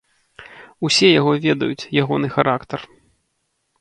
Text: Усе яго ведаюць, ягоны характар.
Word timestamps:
Усе 0.87 1.07
яго 1.19 1.31
ведаюць, 1.45 1.87
ягоны 2.03 2.27
характар. 2.39 2.79